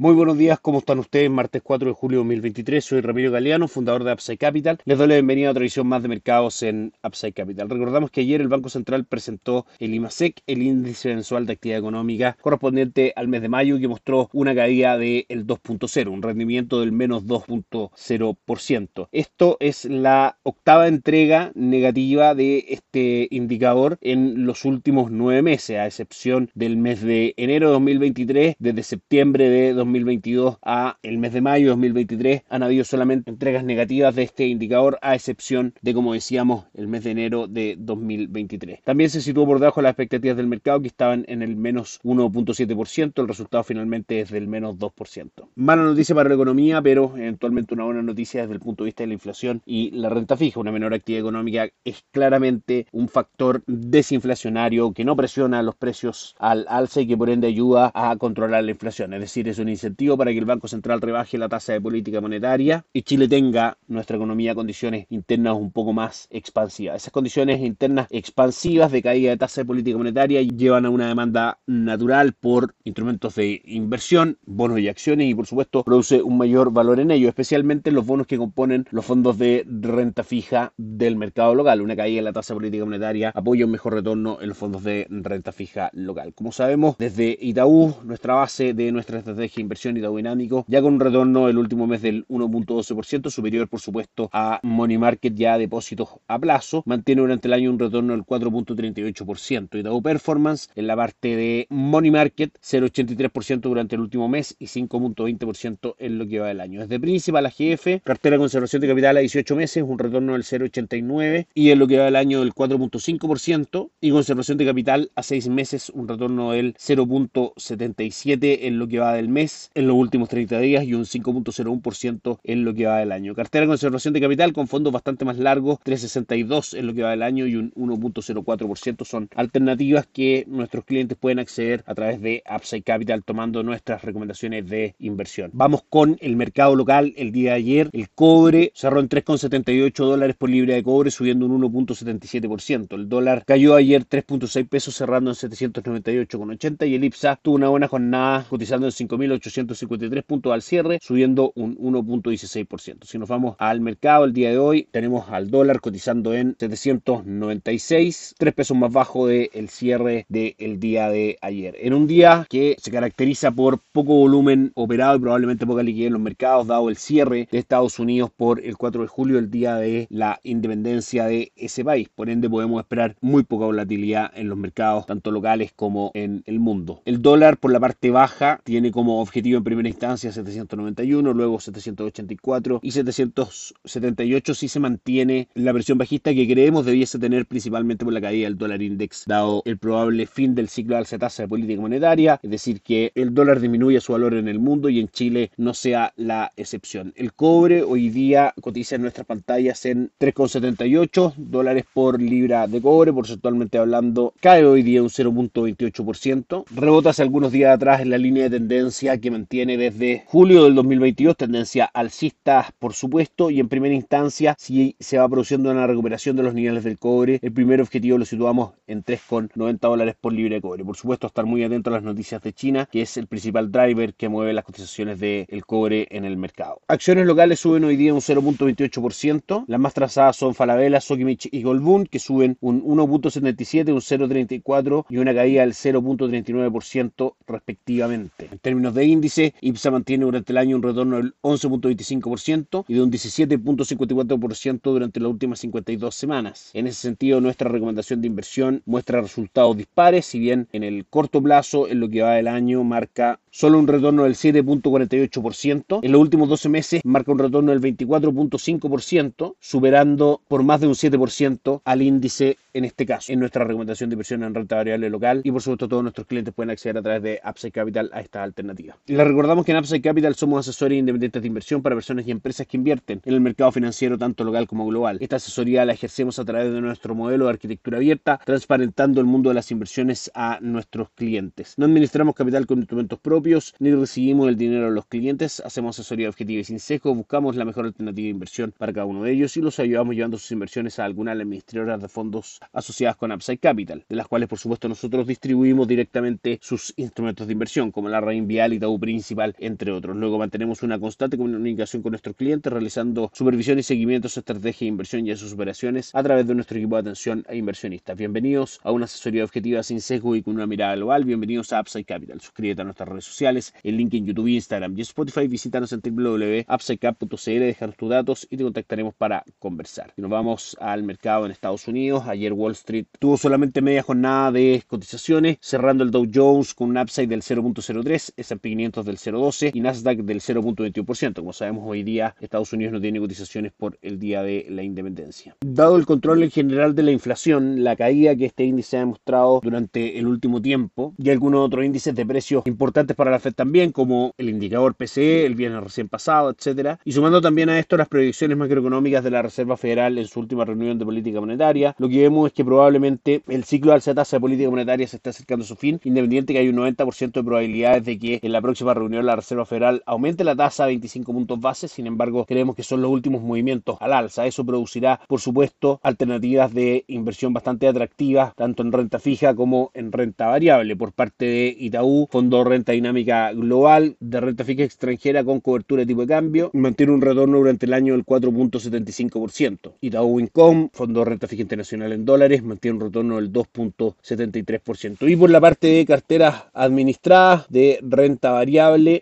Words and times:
Muy 0.00 0.14
buenos 0.14 0.38
días, 0.38 0.58
¿cómo 0.58 0.78
están 0.78 0.98
ustedes? 0.98 1.28
Martes 1.28 1.60
4 1.62 1.90
de 1.90 1.94
julio 1.94 2.20
de 2.20 2.24
2023, 2.24 2.82
soy 2.82 3.02
Ramiro 3.02 3.30
Galeano, 3.30 3.68
fundador 3.68 4.02
de 4.02 4.14
Upside 4.14 4.38
Capital. 4.38 4.78
Les 4.86 4.96
doy 4.96 5.06
la 5.06 5.16
bienvenida 5.16 5.48
a 5.48 5.50
otra 5.50 5.62
edición 5.62 5.86
más 5.88 6.00
de 6.00 6.08
mercados 6.08 6.62
en 6.62 6.94
Upside 7.04 7.34
Capital. 7.34 7.68
Recordamos 7.68 8.10
que 8.10 8.22
ayer 8.22 8.40
el 8.40 8.48
Banco 8.48 8.70
Central 8.70 9.04
presentó 9.04 9.66
el 9.78 9.92
IMASEC, 9.92 10.42
el 10.46 10.62
índice 10.62 11.10
mensual 11.10 11.44
de 11.44 11.52
actividad 11.52 11.80
económica 11.80 12.34
correspondiente 12.40 13.12
al 13.14 13.28
mes 13.28 13.42
de 13.42 13.50
mayo, 13.50 13.78
que 13.78 13.88
mostró 13.88 14.30
una 14.32 14.54
caída 14.54 14.96
del 14.96 15.26
2.0, 15.28 16.10
un 16.10 16.22
rendimiento 16.22 16.80
del 16.80 16.92
menos 16.92 17.26
2.0%. 17.26 19.08
Esto 19.12 19.58
es 19.60 19.84
la 19.84 20.38
octava 20.44 20.88
entrega 20.88 21.52
negativa 21.54 22.34
de 22.34 22.64
este 22.70 23.28
indicador 23.30 23.98
en 24.00 24.46
los 24.46 24.64
últimos 24.64 25.10
nueve 25.10 25.42
meses, 25.42 25.76
a 25.76 25.84
excepción 25.84 26.50
del 26.54 26.78
mes 26.78 27.02
de 27.02 27.34
enero 27.36 27.66
de 27.66 27.72
2023, 27.74 28.56
desde 28.58 28.82
septiembre 28.82 29.50
de 29.50 29.74
2023 29.74 29.89
2022 29.90 30.58
a 30.62 30.98
el 31.02 31.18
mes 31.18 31.32
de 31.32 31.40
mayo 31.40 31.64
de 31.64 31.70
2023 31.70 32.42
han 32.48 32.62
habido 32.62 32.84
solamente 32.84 33.30
entregas 33.30 33.64
negativas 33.64 34.14
de 34.14 34.22
este 34.22 34.46
indicador 34.46 34.98
a 35.02 35.14
excepción 35.14 35.74
de 35.82 35.94
como 35.94 36.14
decíamos 36.14 36.66
el 36.74 36.86
mes 36.86 37.04
de 37.04 37.10
enero 37.10 37.46
de 37.48 37.76
2023. 37.78 38.82
También 38.82 39.10
se 39.10 39.20
situó 39.20 39.46
por 39.46 39.58
debajo 39.58 39.80
de 39.80 39.84
las 39.84 39.90
expectativas 39.90 40.36
del 40.36 40.46
mercado 40.46 40.80
que 40.80 40.88
estaban 40.88 41.24
en 41.28 41.42
el 41.42 41.56
menos 41.56 42.00
1.7%, 42.04 43.20
el 43.20 43.28
resultado 43.28 43.64
finalmente 43.64 44.20
es 44.20 44.30
del 44.30 44.46
menos 44.46 44.76
2%. 44.78 45.48
Mala 45.56 45.82
noticia 45.82 46.14
para 46.14 46.28
la 46.28 46.36
economía, 46.36 46.80
pero 46.80 47.12
eventualmente 47.16 47.74
una 47.74 47.84
buena 47.84 48.02
noticia 48.02 48.42
desde 48.42 48.54
el 48.54 48.60
punto 48.60 48.84
de 48.84 48.88
vista 48.88 49.02
de 49.02 49.08
la 49.08 49.14
inflación 49.14 49.62
y 49.66 49.90
la 49.90 50.08
renta 50.08 50.36
fija. 50.36 50.60
Una 50.60 50.72
menor 50.72 50.94
actividad 50.94 51.20
económica 51.20 51.68
es 51.84 52.04
claramente 52.12 52.86
un 52.92 53.08
factor 53.08 53.62
desinflacionario 53.66 54.92
que 54.92 55.04
no 55.04 55.16
presiona 55.16 55.62
los 55.62 55.74
precios 55.74 56.36
al 56.38 56.66
alza 56.68 57.00
y 57.00 57.06
que 57.06 57.16
por 57.16 57.30
ende 57.30 57.48
ayuda 57.48 57.90
a 57.94 58.16
controlar 58.16 58.64
la 58.64 58.70
inflación. 58.70 59.14
Es 59.14 59.20
decir, 59.20 59.48
es 59.48 59.58
un 59.58 59.68
incentivo 59.80 60.16
para 60.16 60.30
que 60.30 60.38
el 60.38 60.44
Banco 60.44 60.68
Central 60.68 61.00
rebaje 61.00 61.38
la 61.38 61.48
tasa 61.48 61.72
de 61.72 61.80
política 61.80 62.20
monetaria 62.20 62.84
y 62.92 63.02
Chile 63.02 63.28
tenga 63.28 63.78
nuestra 63.88 64.16
economía 64.16 64.54
condiciones 64.54 65.06
internas 65.08 65.56
un 65.56 65.72
poco 65.72 65.94
más 65.94 66.28
expansivas. 66.30 66.96
Esas 66.96 67.12
condiciones 67.12 67.60
internas 67.60 68.06
expansivas 68.10 68.92
de 68.92 69.02
caída 69.02 69.30
de 69.30 69.38
tasa 69.38 69.62
de 69.62 69.64
política 69.64 69.96
monetaria 69.96 70.42
llevan 70.42 70.84
a 70.84 70.90
una 70.90 71.08
demanda 71.08 71.58
natural 71.66 72.34
por 72.34 72.74
instrumentos 72.84 73.34
de 73.36 73.62
inversión, 73.64 74.38
bonos 74.44 74.80
y 74.80 74.88
acciones 74.88 75.28
y 75.28 75.34
por 75.34 75.46
supuesto 75.46 75.82
produce 75.82 76.22
un 76.22 76.36
mayor 76.36 76.72
valor 76.72 77.00
en 77.00 77.10
ello, 77.10 77.28
especialmente 77.28 77.90
los 77.90 78.04
bonos 78.04 78.26
que 78.26 78.36
componen 78.36 78.86
los 78.90 79.06
fondos 79.06 79.38
de 79.38 79.64
renta 79.66 80.24
fija 80.24 80.74
del 80.76 81.16
mercado 81.16 81.54
local. 81.54 81.80
Una 81.80 81.96
caída 81.96 82.18
en 82.18 82.24
la 82.26 82.32
tasa 82.32 82.52
de 82.52 82.58
política 82.58 82.84
monetaria 82.84 83.32
apoya 83.34 83.64
un 83.64 83.70
mejor 83.70 83.94
retorno 83.94 84.38
en 84.42 84.48
los 84.48 84.58
fondos 84.58 84.84
de 84.84 85.06
renta 85.08 85.52
fija 85.52 85.90
local. 85.94 86.34
Como 86.34 86.52
sabemos, 86.52 86.96
desde 86.98 87.38
Itaú, 87.40 87.94
nuestra 88.04 88.34
base 88.34 88.74
de 88.74 88.92
nuestra 88.92 89.18
estrategia 89.18 89.62
inversión 89.70 89.96
y 89.96 90.00
dinámico, 90.00 90.64
ya 90.66 90.82
con 90.82 90.94
un 90.94 91.00
retorno 91.00 91.48
el 91.48 91.56
último 91.56 91.86
mes 91.86 92.02
del 92.02 92.26
1.12%, 92.26 93.30
superior 93.30 93.68
por 93.68 93.80
supuesto 93.80 94.28
a 94.32 94.58
Money 94.64 94.98
Market 94.98 95.32
ya 95.34 95.58
depósitos 95.58 96.08
a 96.26 96.40
plazo, 96.40 96.82
mantiene 96.86 97.20
durante 97.20 97.46
el 97.46 97.54
año 97.54 97.70
un 97.70 97.78
retorno 97.78 98.12
del 98.12 98.24
4.38%. 98.24 99.78
Itaú 99.78 100.02
Performance 100.02 100.70
en 100.74 100.88
la 100.88 100.96
parte 100.96 101.36
de 101.36 101.66
Money 101.70 102.10
Market 102.10 102.58
0.83% 102.60 103.60
durante 103.60 103.94
el 103.94 104.00
último 104.00 104.28
mes 104.28 104.56
y 104.58 104.66
5.20% 104.66 105.94
en 105.98 106.18
lo 106.18 106.26
que 106.26 106.40
va 106.40 106.48
del 106.48 106.60
año. 106.60 106.80
Desde 106.80 106.98
principal 106.98 107.46
a 107.46 107.50
GF, 107.50 108.02
cartera 108.02 108.34
de 108.34 108.40
conservación 108.40 108.82
de 108.82 108.88
capital 108.88 109.18
a 109.18 109.20
18 109.20 109.54
meses, 109.54 109.84
un 109.86 110.00
retorno 110.00 110.32
del 110.32 110.42
0.89 110.42 111.46
y 111.54 111.70
en 111.70 111.78
lo 111.78 111.86
que 111.86 111.98
va 111.98 112.06
del 112.06 112.16
año 112.16 112.40
del 112.40 112.52
4.5% 112.52 113.90
y 114.00 114.10
conservación 114.10 114.58
de 114.58 114.66
capital 114.66 115.10
a 115.14 115.22
6 115.22 115.48
meses, 115.48 115.90
un 115.90 116.08
retorno 116.08 116.50
del 116.50 116.74
0.77 116.74 118.58
en 118.62 118.80
lo 118.80 118.88
que 118.88 118.98
va 118.98 119.14
del 119.14 119.28
mes 119.28 119.59
en 119.74 119.86
los 119.86 119.96
últimos 119.96 120.28
30 120.28 120.58
días 120.60 120.84
y 120.84 120.94
un 120.94 121.04
5.01% 121.04 122.38
en 122.42 122.64
lo 122.64 122.74
que 122.74 122.86
va 122.86 122.98
del 122.98 123.12
año. 123.12 123.34
Cartera 123.34 123.62
de 123.62 123.68
conservación 123.68 124.14
de 124.14 124.20
capital 124.20 124.52
con 124.52 124.68
fondos 124.68 124.92
bastante 124.92 125.24
más 125.24 125.38
largos, 125.38 125.78
362 125.82 126.74
en 126.74 126.86
lo 126.86 126.94
que 126.94 127.02
va 127.02 127.10
del 127.10 127.22
año 127.22 127.46
y 127.46 127.56
un 127.56 127.72
1.04% 127.72 129.04
son 129.04 129.28
alternativas 129.34 130.06
que 130.06 130.44
nuestros 130.48 130.84
clientes 130.84 131.18
pueden 131.18 131.38
acceder 131.38 131.82
a 131.86 131.94
través 131.94 132.20
de 132.20 132.42
Upside 132.54 132.82
Capital 132.82 133.22
tomando 133.24 133.62
nuestras 133.62 134.02
recomendaciones 134.02 134.68
de 134.68 134.94
inversión. 134.98 135.50
Vamos 135.52 135.82
con 135.88 136.16
el 136.20 136.36
mercado 136.36 136.76
local 136.76 137.12
el 137.16 137.32
día 137.32 137.52
de 137.52 137.56
ayer. 137.56 137.90
El 137.92 138.10
cobre 138.10 138.72
cerró 138.74 139.00
en 139.00 139.08
3,78 139.08 139.92
dólares 139.94 140.36
por 140.36 140.50
libra 140.50 140.74
de 140.74 140.82
cobre 140.82 141.10
subiendo 141.10 141.46
un 141.46 141.60
1.77%. 141.62 142.94
El 142.94 143.08
dólar 143.08 143.44
cayó 143.46 143.74
ayer 143.74 144.06
3.6 144.06 144.68
pesos 144.68 144.94
cerrando 144.94 145.30
en 145.30 145.36
798,80 145.36 146.88
y 146.88 146.94
el 146.94 147.04
IPSA 147.04 147.36
tuvo 147.36 147.56
una 147.56 147.68
buena 147.68 147.88
jornada 147.88 148.46
cotizando 148.48 148.86
en 148.86 148.92
5.800 148.92 149.49
853 149.50 150.24
puntos 150.24 150.52
al 150.52 150.62
cierre, 150.62 150.98
subiendo 151.02 151.52
un 151.54 151.76
1.16%. 151.76 153.04
Si 153.04 153.18
nos 153.18 153.28
vamos 153.28 153.56
al 153.58 153.80
mercado 153.80 154.24
el 154.24 154.32
día 154.32 154.50
de 154.50 154.58
hoy, 154.58 154.88
tenemos 154.90 155.28
al 155.30 155.50
dólar 155.50 155.80
cotizando 155.80 156.34
en 156.34 156.56
796, 156.58 158.34
3 158.38 158.54
pesos 158.54 158.76
más 158.76 158.92
bajo 158.92 159.26
del 159.26 159.68
cierre 159.68 160.26
del 160.28 160.80
día 160.80 161.08
de 161.08 161.38
ayer. 161.40 161.76
En 161.80 161.94
un 161.94 162.06
día 162.06 162.46
que 162.48 162.76
se 162.78 162.90
caracteriza 162.90 163.50
por 163.50 163.80
poco 163.92 164.14
volumen 164.14 164.72
operado 164.74 165.16
y 165.16 165.20
probablemente 165.20 165.66
poca 165.66 165.82
liquidez 165.82 166.08
en 166.08 166.12
los 166.14 166.22
mercados, 166.22 166.66
dado 166.66 166.88
el 166.88 166.96
cierre 166.96 167.48
de 167.50 167.58
Estados 167.58 167.98
Unidos 167.98 168.30
por 168.36 168.64
el 168.64 168.76
4 168.76 169.02
de 169.02 169.08
julio, 169.08 169.38
el 169.38 169.50
día 169.50 169.76
de 169.76 170.06
la 170.10 170.40
independencia 170.42 171.26
de 171.26 171.52
ese 171.56 171.84
país. 171.84 172.08
Por 172.14 172.30
ende, 172.30 172.48
podemos 172.48 172.80
esperar 172.80 173.16
muy 173.20 173.42
poca 173.42 173.66
volatilidad 173.66 174.30
en 174.34 174.48
los 174.48 174.58
mercados, 174.58 175.06
tanto 175.06 175.30
locales 175.30 175.72
como 175.74 176.10
en 176.14 176.42
el 176.46 176.60
mundo. 176.60 177.02
El 177.04 177.22
dólar 177.22 177.56
por 177.56 177.72
la 177.72 177.80
parte 177.80 178.10
baja 178.10 178.60
tiene 178.64 178.90
como 178.90 179.20
objetivo 179.20 179.29
en 179.32 179.64
primera 179.64 179.88
instancia 179.88 180.32
791, 180.32 181.32
luego 181.32 181.60
784 181.60 182.80
y 182.82 182.90
778 182.90 184.54
si 184.54 184.68
se 184.68 184.80
mantiene 184.80 185.48
la 185.54 185.72
versión 185.72 185.98
bajista 185.98 186.34
que 186.34 186.48
creemos 186.48 186.84
debiese 186.84 187.18
tener 187.18 187.46
principalmente 187.46 188.04
por 188.04 188.12
la 188.12 188.20
caída 188.20 188.44
del 188.44 188.58
dólar 188.58 188.82
index, 188.82 189.24
dado 189.26 189.62
el 189.64 189.78
probable 189.78 190.26
fin 190.26 190.54
del 190.54 190.68
ciclo 190.68 190.94
de 190.94 191.00
alza 191.00 191.18
tasa 191.18 191.44
de 191.44 191.48
política 191.48 191.80
monetaria, 191.80 192.40
es 192.42 192.50
decir, 192.50 192.80
que 192.80 193.12
el 193.14 193.34
dólar 193.34 193.60
disminuya 193.60 194.00
su 194.00 194.12
valor 194.12 194.34
en 194.34 194.48
el 194.48 194.58
mundo 194.58 194.88
y 194.88 195.00
en 195.00 195.08
Chile 195.08 195.50
no 195.56 195.74
sea 195.74 196.12
la 196.16 196.50
excepción. 196.56 197.12
El 197.16 197.32
cobre 197.32 197.82
hoy 197.82 198.10
día 198.10 198.52
cotiza 198.60 198.96
en 198.96 199.02
nuestras 199.02 199.26
pantallas 199.26 199.84
en 199.86 200.10
3,78 200.18 201.34
dólares 201.36 201.84
por 201.92 202.20
libra 202.20 202.66
de 202.66 202.80
cobre, 202.80 203.12
porcentualmente 203.12 203.78
hablando, 203.78 204.34
cae 204.40 204.64
hoy 204.64 204.82
día 204.82 205.02
un 205.02 205.08
0.28%, 205.08 206.64
rebota 206.74 207.10
hace 207.10 207.22
algunos 207.22 207.52
días 207.52 207.74
atrás 207.74 208.00
en 208.00 208.10
la 208.10 208.18
línea 208.18 208.44
de 208.44 208.58
tendencia 208.58 209.19
que 209.20 209.30
mantiene 209.30 209.76
desde 209.76 210.24
julio 210.26 210.64
del 210.64 210.74
2022 210.74 211.36
tendencia 211.36 211.84
alcista, 211.84 212.74
por 212.78 212.94
supuesto, 212.94 213.50
y 213.50 213.60
en 213.60 213.68
primera 213.68 213.94
instancia, 213.94 214.54
si 214.58 214.96
se 214.98 215.18
va 215.18 215.28
produciendo 215.28 215.70
una 215.70 215.86
recuperación 215.86 216.36
de 216.36 216.42
los 216.42 216.54
niveles 216.54 216.84
del 216.84 216.98
cobre, 216.98 217.38
el 217.42 217.52
primer 217.52 217.80
objetivo 217.80 218.18
lo 218.18 218.24
situamos 218.24 218.72
en 218.86 219.04
3,90 219.04 219.78
dólares 219.78 220.16
por 220.20 220.32
libre 220.32 220.56
de 220.56 220.60
cobre. 220.60 220.84
Por 220.84 220.96
supuesto, 220.96 221.26
estar 221.26 221.46
muy 221.46 221.62
atento 221.62 221.90
a 221.90 221.94
las 221.94 222.02
noticias 222.02 222.42
de 222.42 222.52
China, 222.52 222.88
que 222.90 223.02
es 223.02 223.16
el 223.16 223.26
principal 223.26 223.70
driver 223.70 224.14
que 224.14 224.28
mueve 224.28 224.52
las 224.52 224.64
cotizaciones 224.64 225.20
del 225.20 225.64
cobre 225.66 226.08
en 226.10 226.24
el 226.24 226.36
mercado. 226.36 226.80
Acciones 226.88 227.26
locales 227.26 227.60
suben 227.60 227.84
hoy 227.84 227.96
día 227.96 228.14
un 228.14 228.20
0.28%, 228.20 229.64
las 229.66 229.80
más 229.80 229.94
trazadas 229.94 230.36
son 230.36 230.54
Falabella, 230.54 231.00
Sokimich 231.00 231.48
y 231.50 231.62
Goldboon, 231.62 232.06
que 232.06 232.18
suben 232.18 232.56
un 232.60 232.82
1.77, 232.82 233.92
un 233.92 234.00
0.34 234.00 235.06
y 235.08 235.18
una 235.18 235.34
caída 235.34 235.62
del 235.62 235.72
0.39% 235.72 237.34
respectivamente. 237.46 238.48
En 238.50 238.58
términos 238.58 238.94
de 238.94 239.04
índice, 239.10 239.54
IPSA 239.60 239.90
mantiene 239.90 240.24
durante 240.24 240.52
el 240.52 240.58
año 240.58 240.76
un 240.76 240.82
retorno 240.82 241.16
del 241.16 241.34
11.25% 241.42 242.84
y 242.88 242.94
de 242.94 243.02
un 243.02 243.10
17.54% 243.10 244.80
durante 244.82 245.20
las 245.20 245.30
últimas 245.30 245.60
52 245.60 246.14
semanas. 246.14 246.70
En 246.74 246.86
ese 246.86 247.00
sentido, 247.00 247.40
nuestra 247.40 247.68
recomendación 247.68 248.20
de 248.20 248.28
inversión 248.28 248.82
muestra 248.86 249.20
resultados 249.20 249.76
dispares, 249.76 250.26
si 250.26 250.38
bien 250.38 250.68
en 250.72 250.84
el 250.84 251.06
corto 251.06 251.42
plazo, 251.42 251.88
en 251.88 252.00
lo 252.00 252.08
que 252.08 252.22
va 252.22 252.34
del 252.34 252.48
año, 252.48 252.84
marca 252.84 253.40
solo 253.50 253.78
un 253.78 253.88
retorno 253.88 254.24
del 254.24 254.34
7.48%. 254.34 256.00
En 256.02 256.12
los 256.12 256.20
últimos 256.20 256.48
12 256.48 256.68
meses 256.68 257.00
marca 257.04 257.32
un 257.32 257.38
retorno 257.38 257.72
del 257.72 257.80
24.5%, 257.80 259.54
superando 259.58 260.40
por 260.48 260.62
más 260.62 260.80
de 260.80 260.86
un 260.86 260.94
7% 260.94 261.82
al 261.84 262.02
índice 262.02 262.56
en 262.72 262.84
este 262.84 263.06
caso. 263.06 263.32
En 263.32 263.40
nuestra 263.40 263.64
recomendación 263.64 264.10
de 264.10 264.14
inversión 264.14 264.42
en 264.42 264.54
renta 264.54 264.76
variable 264.76 265.10
local 265.10 265.40
y 265.44 265.50
por 265.50 265.62
supuesto 265.62 265.88
todos 265.88 266.02
nuestros 266.02 266.26
clientes 266.26 266.54
pueden 266.54 266.70
acceder 266.70 266.98
a 266.98 267.02
través 267.02 267.22
de 267.22 267.40
Upside 267.48 267.72
Capital 267.72 268.10
a 268.12 268.20
esta 268.20 268.42
alternativa. 268.42 268.96
Les 269.06 269.26
recordamos 269.26 269.64
que 269.64 269.72
en 269.72 269.78
Upside 269.78 270.02
Capital 270.02 270.36
somos 270.36 270.60
asesores 270.60 270.96
independientes 270.96 271.42
de 271.42 271.48
inversión 271.48 271.82
para 271.82 271.96
personas 271.96 272.28
y 272.28 272.30
empresas 272.30 272.66
que 272.66 272.76
invierten 272.76 273.20
en 273.24 273.34
el 273.34 273.40
mercado 273.40 273.72
financiero 273.72 274.16
tanto 274.16 274.44
local 274.44 274.68
como 274.68 274.86
global. 274.86 275.16
Esta 275.20 275.36
asesoría 275.36 275.84
la 275.84 275.94
ejercemos 275.94 276.38
a 276.38 276.44
través 276.44 276.72
de 276.72 276.80
nuestro 276.80 277.16
modelo 277.16 277.46
de 277.46 277.50
arquitectura 277.50 277.96
abierta, 277.96 278.38
transparentando 278.44 279.20
el 279.20 279.26
mundo 279.26 279.50
de 279.50 279.54
las 279.54 279.70
inversiones 279.72 280.30
a 280.34 280.58
nuestros 280.60 281.10
clientes. 281.10 281.74
No 281.76 281.86
administramos 281.86 282.36
capital 282.36 282.66
con 282.66 282.78
instrumentos 282.78 283.18
propios, 283.18 283.74
ni 283.80 283.90
recibimos 283.90 284.48
el 284.48 284.56
dinero 284.56 284.84
de 284.84 284.92
los 284.92 285.06
clientes, 285.06 285.60
hacemos 285.64 285.98
asesoría 285.98 286.28
objetiva 286.28 286.60
y 286.60 286.64
sin 286.64 286.78
sesgo, 286.78 287.12
buscamos 287.12 287.56
la 287.56 287.64
mejor 287.64 287.86
alternativa 287.86 288.26
de 288.26 288.30
inversión 288.30 288.72
para 288.78 288.92
cada 288.92 289.06
uno 289.06 289.24
de 289.24 289.32
ellos 289.32 289.56
y 289.56 289.60
los 289.60 289.80
ayudamos 289.80 290.14
llevando 290.14 290.38
sus 290.38 290.52
inversiones 290.52 291.00
a 291.00 291.06
algunas 291.06 291.34
administradoras 291.34 292.00
de 292.00 292.08
fondos 292.08 292.60
asociadas 292.72 293.16
con 293.16 293.32
Upside 293.32 293.58
Capital, 293.58 294.04
de 294.08 294.16
las 294.16 294.28
cuales 294.28 294.48
por 294.48 294.58
supuesto 294.58 294.88
nosotros 294.88 295.26
distribuimos 295.26 295.88
directamente 295.88 296.60
sus 296.62 296.94
instrumentos 296.96 297.48
de 297.48 297.54
inversión, 297.54 297.90
como 297.90 298.08
la 298.08 298.20
Rain 298.20 298.46
Vial 298.46 298.74
y 298.74 298.78
Tau 298.78 298.89
Principal, 298.98 299.54
entre 299.58 299.92
otros. 299.92 300.16
Luego 300.16 300.38
mantenemos 300.38 300.82
una 300.82 300.98
constante 300.98 301.36
comunicación 301.36 302.02
con 302.02 302.12
nuestros 302.12 302.36
clientes, 302.36 302.72
realizando 302.72 303.30
supervisión 303.34 303.78
y 303.78 303.82
seguimiento 303.82 304.26
a 304.26 304.30
su 304.30 304.40
estrategia 304.40 304.86
de 304.86 304.88
inversión 304.88 305.26
y 305.26 305.36
sus 305.36 305.52
operaciones 305.52 306.10
a 306.14 306.22
través 306.22 306.46
de 306.46 306.54
nuestro 306.54 306.78
equipo 306.78 306.96
de 306.96 307.00
atención 307.00 307.44
a 307.48 307.54
inversionistas. 307.54 308.16
Bienvenidos 308.16 308.80
a 308.82 308.90
una 308.92 309.04
asesoría 309.04 309.44
objetiva 309.44 309.82
sin 309.82 310.00
sesgo 310.00 310.34
y 310.36 310.42
con 310.42 310.54
una 310.54 310.66
mirada 310.66 310.96
global. 310.96 311.24
Bienvenidos 311.24 311.72
a 311.72 311.80
Upside 311.80 312.04
Capital. 312.04 312.40
Suscríbete 312.40 312.82
a 312.82 312.84
nuestras 312.84 313.08
redes 313.08 313.24
sociales, 313.24 313.74
el 313.82 313.96
link 313.96 314.14
en 314.14 314.26
YouTube, 314.26 314.48
Instagram 314.48 314.98
y 314.98 315.02
Spotify. 315.02 315.46
Visítanos 315.46 315.92
en 315.92 316.00
www.upsidecap.cl, 316.00 317.60
dejar 317.60 317.92
tus 317.94 318.08
datos 318.10 318.46
y 318.50 318.56
te 318.56 318.64
contactaremos 318.64 319.14
para 319.14 319.44
conversar. 319.58 320.12
Y 320.16 320.22
nos 320.22 320.30
vamos 320.30 320.76
al 320.80 321.02
mercado 321.02 321.44
en 321.46 321.52
Estados 321.52 321.86
Unidos. 321.86 322.24
Ayer 322.26 322.52
Wall 322.52 322.72
Street 322.72 323.06
tuvo 323.18 323.36
solamente 323.36 323.80
media 323.82 324.02
jornada 324.02 324.52
de 324.52 324.82
cotizaciones, 324.86 325.58
cerrando 325.60 326.04
el 326.04 326.10
Dow 326.10 326.26
Jones 326.32 326.74
con 326.74 326.90
un 326.90 326.98
upside 326.98 327.28
del 327.28 327.42
0.03, 327.42 328.32
S&P 328.36 328.68
500 328.80 329.04
del 329.04 329.18
0.12 329.18 329.70
y 329.74 329.80
Nasdaq 329.80 330.18
del 330.20 330.40
0.21%. 330.40 331.34
Como 331.34 331.52
sabemos 331.52 331.84
hoy 331.86 332.02
día 332.02 332.34
Estados 332.40 332.72
Unidos 332.72 332.92
no 332.92 333.00
tiene 333.00 333.20
cotizaciones 333.20 333.72
por 333.72 333.98
el 334.00 334.18
día 334.18 334.42
de 334.42 334.66
la 334.70 334.82
independencia. 334.82 335.56
Dado 335.64 335.96
el 335.96 336.06
control 336.06 336.42
en 336.42 336.50
general 336.50 336.94
de 336.94 337.02
la 337.02 337.10
inflación, 337.10 337.84
la 337.84 337.96
caída 337.96 338.34
que 338.36 338.46
este 338.46 338.64
índice 338.64 338.96
ha 338.96 339.00
demostrado 339.00 339.60
durante 339.62 340.18
el 340.18 340.26
último 340.26 340.62
tiempo 340.62 341.14
y 341.18 341.30
algunos 341.30 341.66
otros 341.66 341.84
índices 341.84 342.14
de 342.14 342.24
precios 342.24 342.66
importantes 342.66 343.16
para 343.16 343.30
la 343.30 343.38
Fed 343.38 343.52
también, 343.52 343.92
como 343.92 344.34
el 344.38 344.48
indicador 344.48 344.94
PCE 344.94 345.44
el 345.44 345.54
viernes 345.54 345.82
recién 345.82 346.08
pasado, 346.08 346.50
etcétera, 346.50 346.98
y 347.04 347.12
sumando 347.12 347.40
también 347.40 347.68
a 347.68 347.78
esto 347.78 347.96
las 347.96 348.08
proyecciones 348.08 348.56
macroeconómicas 348.56 349.22
de 349.22 349.30
la 349.30 349.42
Reserva 349.42 349.76
Federal 349.76 350.16
en 350.16 350.26
su 350.26 350.40
última 350.40 350.64
reunión 350.64 350.98
de 350.98 351.04
política 351.04 351.40
monetaria, 351.40 351.94
lo 351.98 352.08
que 352.08 352.22
vemos 352.22 352.46
es 352.46 352.52
que 352.52 352.64
probablemente 352.64 353.42
el 353.48 353.64
ciclo 353.64 353.90
de 353.90 353.96
alza 353.96 354.14
tasa 354.14 354.36
de 354.36 354.40
política 354.40 354.70
monetaria 354.70 355.06
se 355.06 355.16
está 355.16 355.30
acercando 355.30 355.64
a 355.64 355.68
su 355.68 355.76
fin, 355.76 356.00
independiente 356.04 356.52
que 356.52 356.58
hay 356.58 356.68
un 356.68 356.76
90% 356.76 357.32
de 357.32 357.44
probabilidades 357.44 358.04
de 358.04 358.18
que 358.18 358.40
en 358.42 358.52
la 358.52 358.62
próxima 358.62 358.69
reunión 358.94 359.26
la 359.26 359.36
Reserva 359.36 359.64
Federal 359.64 360.02
aumente 360.06 360.44
la 360.44 360.56
tasa 360.56 360.84
a 360.84 360.86
25 360.88 361.32
puntos 361.32 361.60
base, 361.60 361.88
sin 361.88 362.06
embargo 362.06 362.44
creemos 362.46 362.76
que 362.76 362.82
son 362.82 363.02
los 363.02 363.10
últimos 363.10 363.42
movimientos 363.42 363.96
al 364.00 364.12
alza. 364.12 364.46
Eso 364.46 364.64
producirá, 364.64 365.20
por 365.28 365.40
supuesto, 365.40 366.00
alternativas 366.02 366.72
de 366.72 367.04
inversión 367.08 367.52
bastante 367.52 367.88
atractivas, 367.88 368.54
tanto 368.54 368.82
en 368.82 368.92
renta 368.92 369.18
fija 369.18 369.54
como 369.54 369.90
en 369.94 370.12
renta 370.12 370.46
variable, 370.46 370.96
por 370.96 371.12
parte 371.12 371.44
de 371.44 371.76
Itaú, 371.78 372.28
Fondo 372.30 372.64
Renta 372.64 372.92
Dinámica 372.92 373.52
Global, 373.52 374.16
de 374.20 374.40
renta 374.40 374.64
fija 374.64 374.84
extranjera 374.84 375.44
con 375.44 375.60
cobertura 375.60 376.00
de 376.00 376.06
tipo 376.06 376.22
de 376.22 376.28
cambio, 376.28 376.70
mantiene 376.72 377.12
un 377.12 377.20
retorno 377.20 377.58
durante 377.58 377.86
el 377.86 377.94
año 377.94 378.14
del 378.14 378.24
4.75%. 378.24 379.92
Itaú 380.00 380.40
Income, 380.40 380.90
Fondo 380.92 381.24
Renta 381.24 381.46
Fija 381.46 381.62
Internacional 381.62 382.12
en 382.12 382.24
dólares, 382.24 382.62
mantiene 382.62 382.96
un 382.96 383.04
retorno 383.04 383.36
del 383.36 383.52
2.73%. 383.52 385.28
Y 385.28 385.36
por 385.36 385.50
la 385.50 385.60
parte 385.60 385.88
de 385.88 386.06
carteras 386.06 386.64
administradas 386.72 387.68
de 387.68 387.98
renta 388.02 388.52
variable, 388.52 388.59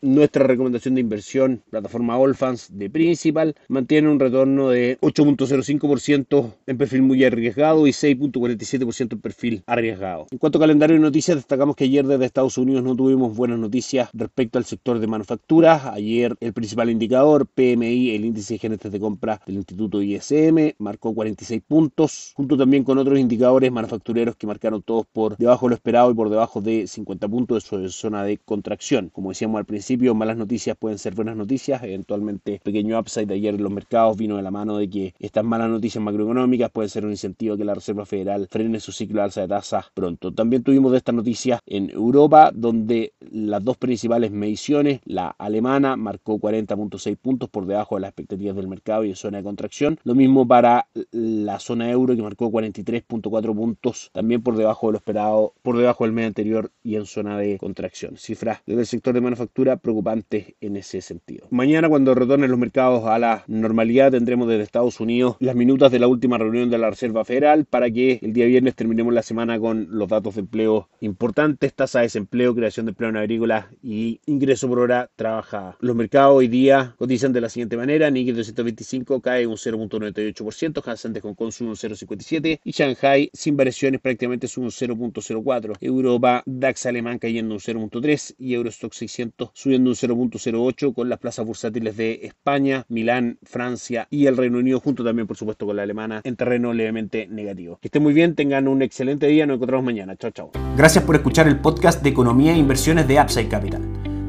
nuestra 0.02 0.44
recomendación 0.44 0.94
de 0.94 1.00
inversión, 1.00 1.62
plataforma 1.70 2.14
Allfans 2.16 2.76
de 2.76 2.90
Principal, 2.90 3.54
mantiene 3.68 4.08
un 4.08 4.18
retorno 4.18 4.70
de 4.70 4.98
8.05% 5.00 6.54
en 6.66 6.78
perfil 6.78 7.02
muy 7.02 7.24
arriesgado 7.24 7.86
y 7.86 7.90
6.47% 7.90 9.12
en 9.12 9.20
perfil 9.20 9.62
arriesgado. 9.66 10.26
En 10.30 10.38
cuanto 10.38 10.58
a 10.58 10.62
calendario 10.62 10.96
de 10.96 11.02
noticias, 11.02 11.36
destacamos 11.36 11.76
que 11.76 11.84
ayer 11.84 12.06
desde 12.06 12.24
Estados 12.24 12.58
Unidos 12.58 12.82
no 12.82 12.96
tuvimos 12.96 13.36
buenas 13.36 13.58
noticias 13.58 14.10
respecto 14.12 14.58
al 14.58 14.64
sector 14.64 14.98
de 14.98 15.06
manufacturas. 15.06 15.84
Ayer 15.86 16.34
el 16.40 16.52
principal 16.52 16.90
indicador, 16.90 17.46
PMI, 17.46 18.14
el 18.14 18.24
índice 18.24 18.54
de 18.54 18.58
gerentes 18.58 18.92
de 18.92 19.00
compra 19.00 19.40
del 19.46 19.56
Instituto 19.56 20.02
ISM, 20.02 20.74
marcó 20.78 21.14
46 21.14 21.62
puntos, 21.66 22.32
junto 22.34 22.56
también 22.56 22.84
con 22.84 22.98
otros 22.98 23.18
indicadores 23.18 23.70
manufactureros 23.70 24.36
que 24.36 24.46
marcaron 24.46 24.82
todos 24.82 25.06
por 25.12 25.36
debajo 25.36 25.66
de 25.66 25.70
lo 25.70 25.74
esperado 25.74 26.10
y 26.10 26.14
por 26.14 26.30
debajo 26.30 26.60
de 26.60 26.86
50 26.86 27.28
puntos 27.28 27.64
de 27.70 27.88
su 27.88 27.90
zona 27.90 28.22
de 28.24 28.38
contracción. 28.38 29.10
Como 29.10 29.27
decíamos 29.30 29.58
al 29.58 29.64
principio, 29.64 30.14
malas 30.14 30.36
noticias 30.36 30.76
pueden 30.76 30.98
ser 30.98 31.14
buenas 31.14 31.36
noticias, 31.36 31.82
eventualmente 31.82 32.60
pequeño 32.62 32.98
upside 32.98 33.32
ayer 33.32 33.54
en 33.54 33.62
los 33.62 33.72
mercados 33.72 34.16
vino 34.16 34.36
de 34.36 34.42
la 34.42 34.50
mano 34.50 34.78
de 34.78 34.88
que 34.88 35.14
estas 35.18 35.44
malas 35.44 35.68
noticias 35.70 36.02
macroeconómicas 36.02 36.70
pueden 36.70 36.88
ser 36.88 37.04
un 37.04 37.10
incentivo 37.12 37.54
a 37.54 37.58
que 37.58 37.64
la 37.64 37.74
Reserva 37.74 38.06
Federal 38.06 38.48
frene 38.50 38.80
su 38.80 38.92
ciclo 38.92 39.20
de 39.20 39.24
alza 39.24 39.40
de 39.42 39.48
tasas 39.48 39.86
pronto. 39.94 40.32
También 40.32 40.62
tuvimos 40.62 40.92
de 40.92 40.98
esta 40.98 41.12
noticia 41.12 41.60
en 41.66 41.90
Europa, 41.90 42.50
donde 42.54 43.12
las 43.30 43.62
dos 43.64 43.76
principales 43.76 44.30
mediciones, 44.30 45.00
la 45.04 45.28
alemana 45.38 45.96
marcó 45.96 46.38
40.6 46.38 47.16
puntos 47.16 47.48
por 47.48 47.66
debajo 47.66 47.96
de 47.96 48.02
las 48.02 48.08
expectativas 48.08 48.56
del 48.56 48.68
mercado 48.68 49.04
y 49.04 49.10
en 49.10 49.16
zona 49.16 49.38
de 49.38 49.44
contracción. 49.44 49.98
Lo 50.04 50.14
mismo 50.14 50.46
para 50.46 50.88
la 51.12 51.58
zona 51.58 51.90
euro 51.90 52.14
que 52.16 52.22
marcó 52.22 52.50
43.4 52.50 53.54
puntos, 53.54 54.10
también 54.12 54.42
por 54.42 54.56
debajo 54.56 54.88
de 54.88 54.92
lo 54.92 54.98
esperado, 54.98 55.54
por 55.62 55.76
debajo 55.76 56.04
del 56.04 56.12
mes 56.12 56.26
anterior 56.26 56.70
y 56.82 56.96
en 56.96 57.06
zona 57.06 57.38
de 57.38 57.58
contracción. 57.58 58.16
Cifras 58.16 58.60
del 58.66 58.86
de 59.12 59.20
manufactura 59.20 59.76
preocupantes 59.76 60.54
en 60.60 60.76
ese 60.76 61.00
sentido. 61.00 61.46
Mañana 61.50 61.88
cuando 61.88 62.14
retornen 62.14 62.50
los 62.50 62.58
mercados 62.58 63.04
a 63.04 63.18
la 63.18 63.44
normalidad 63.46 64.10
tendremos 64.10 64.48
desde 64.48 64.62
Estados 64.62 65.00
Unidos 65.00 65.36
las 65.40 65.54
minutas 65.54 65.90
de 65.92 65.98
la 65.98 66.08
última 66.08 66.38
reunión 66.38 66.70
de 66.70 66.78
la 66.78 66.90
Reserva 66.90 67.24
Federal 67.24 67.64
para 67.64 67.90
que 67.90 68.18
el 68.22 68.32
día 68.32 68.46
viernes 68.46 68.74
terminemos 68.74 69.12
la 69.12 69.22
semana 69.22 69.58
con 69.58 69.86
los 69.90 70.08
datos 70.08 70.34
de 70.34 70.40
empleo 70.40 70.88
importantes, 71.00 71.74
tasa 71.74 72.00
de 72.00 72.06
desempleo, 72.06 72.54
creación 72.54 72.86
de 72.86 72.90
empleo 72.90 73.10
en 73.10 73.16
agrícola 73.16 73.70
y 73.82 74.20
ingreso 74.26 74.68
por 74.68 74.80
hora 74.80 75.10
trabajada. 75.16 75.76
Los 75.80 75.96
mercados 75.96 76.36
hoy 76.36 76.48
día 76.48 76.94
cotizan 76.98 77.32
de 77.32 77.40
la 77.40 77.48
siguiente 77.48 77.76
manera, 77.76 78.10
Nikkei 78.10 78.32
225 78.32 79.20
cae 79.20 79.46
un 79.46 79.56
0.98%, 79.56 80.82
Hansen 80.84 81.12
de 81.12 81.20
Hong 81.20 81.34
Kong 81.34 81.52
un 81.60 81.74
0.57 81.74 82.60
y 82.62 82.70
Shanghai 82.70 83.30
sin 83.32 83.56
variaciones 83.56 84.00
prácticamente 84.00 84.48
sube 84.48 84.66
un 84.66 84.70
0.04. 84.70 85.76
Europa 85.80 86.42
DAX 86.46 86.86
alemán 86.86 87.18
cayendo 87.18 87.54
un 87.54 87.60
0.3 87.60 88.34
y 88.38 88.54
Eurostock 88.54 88.92
600 88.98 89.50
subiendo 89.54 89.90
un 89.90 89.96
0.08 89.96 90.94
con 90.94 91.08
las 91.08 91.18
plazas 91.18 91.46
bursátiles 91.46 91.96
de 91.96 92.20
España, 92.22 92.84
Milán, 92.88 93.38
Francia 93.42 94.06
y 94.10 94.26
el 94.26 94.36
Reino 94.36 94.58
Unido 94.58 94.80
junto 94.80 95.04
también 95.04 95.26
por 95.26 95.36
supuesto 95.36 95.66
con 95.66 95.76
la 95.76 95.82
alemana 95.82 96.20
en 96.24 96.36
terreno 96.36 96.72
levemente 96.72 97.26
negativo. 97.28 97.78
Que 97.80 97.88
estén 97.88 98.02
muy 98.02 98.12
bien, 98.12 98.34
tengan 98.34 98.68
un 98.68 98.82
excelente 98.82 99.26
día, 99.26 99.46
nos 99.46 99.56
encontramos 99.56 99.84
mañana. 99.84 100.16
Chao, 100.16 100.30
chao. 100.30 100.50
Gracias 100.76 101.04
por 101.04 101.16
escuchar 101.16 101.48
el 101.48 101.58
podcast 101.58 102.02
de 102.02 102.10
Economía 102.10 102.52
e 102.52 102.58
Inversiones 102.58 103.08
de 103.08 103.20
Upside 103.20 103.48
Capital. 103.48 103.82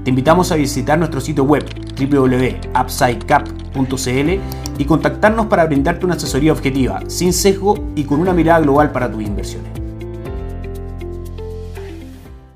Te 0.04 0.12
invitamos 0.12 0.52
a 0.52 0.56
visitar 0.56 0.98
nuestro 0.98 1.22
sitio 1.22 1.44
web 1.44 1.64
www.upsidecap.cl 2.00 4.80
y 4.80 4.86
contactarnos 4.86 5.48
para 5.48 5.66
brindarte 5.66 6.06
una 6.06 6.16
asesoría 6.16 6.54
objetiva, 6.54 7.02
sin 7.08 7.34
sesgo 7.34 7.92
y 7.96 8.06
con 8.06 8.20
una 8.20 8.34
mirada 8.34 8.62
global 8.62 8.92
para 8.92 9.12
tus 9.12 9.22
inversiones. 9.22 9.79